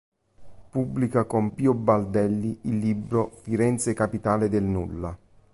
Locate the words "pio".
1.53-1.75